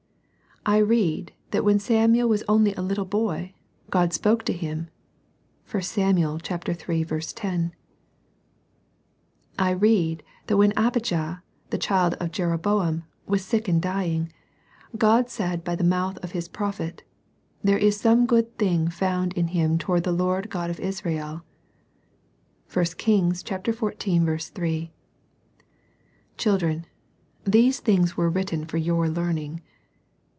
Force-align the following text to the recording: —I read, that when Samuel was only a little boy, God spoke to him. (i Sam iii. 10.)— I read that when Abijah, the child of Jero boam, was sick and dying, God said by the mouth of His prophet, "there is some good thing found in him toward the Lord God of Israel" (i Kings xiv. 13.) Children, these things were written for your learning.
—I 0.63 0.77
read, 0.77 1.31
that 1.49 1.65
when 1.65 1.79
Samuel 1.79 2.29
was 2.29 2.43
only 2.47 2.75
a 2.75 2.83
little 2.83 3.03
boy, 3.03 3.55
God 3.89 4.13
spoke 4.13 4.43
to 4.43 4.53
him. 4.53 4.89
(i 5.73 5.79
Sam 5.79 6.19
iii. 6.19 6.37
10.)— 6.37 7.71
I 9.59 9.71
read 9.71 10.21
that 10.45 10.57
when 10.57 10.71
Abijah, 10.77 11.41
the 11.71 11.77
child 11.79 12.13
of 12.19 12.29
Jero 12.29 12.59
boam, 12.61 13.05
was 13.25 13.43
sick 13.43 13.67
and 13.67 13.81
dying, 13.81 14.31
God 14.95 15.31
said 15.31 15.63
by 15.63 15.75
the 15.75 15.83
mouth 15.83 16.19
of 16.23 16.33
His 16.33 16.47
prophet, 16.47 17.01
"there 17.63 17.79
is 17.79 17.99
some 17.99 18.27
good 18.27 18.55
thing 18.59 18.87
found 18.87 19.33
in 19.33 19.47
him 19.47 19.79
toward 19.79 20.03
the 20.03 20.11
Lord 20.11 20.51
God 20.51 20.69
of 20.69 20.79
Israel" 20.79 21.41
(i 22.75 22.85
Kings 22.99 23.41
xiv. 23.41 23.73
13.) 23.75 24.89
Children, 26.37 26.85
these 27.45 27.79
things 27.79 28.15
were 28.15 28.29
written 28.29 28.63
for 28.65 28.77
your 28.77 29.09
learning. 29.09 29.59